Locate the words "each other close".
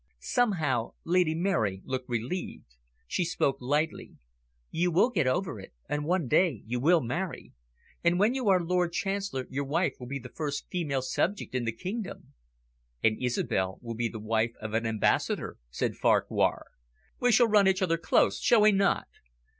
17.67-18.39